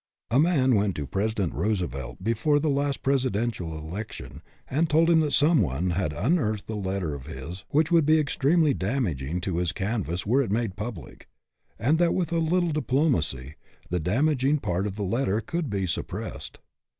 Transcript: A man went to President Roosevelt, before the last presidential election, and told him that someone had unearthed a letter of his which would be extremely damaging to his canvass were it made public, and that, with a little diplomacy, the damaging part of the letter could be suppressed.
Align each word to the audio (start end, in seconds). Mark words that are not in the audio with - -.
A 0.31 0.39
man 0.39 0.73
went 0.73 0.95
to 0.95 1.05
President 1.05 1.53
Roosevelt, 1.53 2.23
before 2.23 2.59
the 2.59 2.71
last 2.71 3.03
presidential 3.03 3.77
election, 3.77 4.41
and 4.67 4.89
told 4.89 5.11
him 5.11 5.19
that 5.19 5.29
someone 5.29 5.91
had 5.91 6.11
unearthed 6.11 6.67
a 6.71 6.73
letter 6.73 7.13
of 7.13 7.27
his 7.27 7.65
which 7.69 7.91
would 7.91 8.03
be 8.03 8.19
extremely 8.19 8.73
damaging 8.73 9.39
to 9.41 9.57
his 9.57 9.71
canvass 9.71 10.25
were 10.25 10.41
it 10.41 10.49
made 10.51 10.75
public, 10.75 11.29
and 11.77 11.99
that, 11.99 12.15
with 12.15 12.31
a 12.33 12.39
little 12.39 12.71
diplomacy, 12.71 13.57
the 13.91 13.99
damaging 13.99 14.57
part 14.57 14.87
of 14.87 14.95
the 14.95 15.03
letter 15.03 15.39
could 15.39 15.69
be 15.69 15.85
suppressed. 15.85 16.57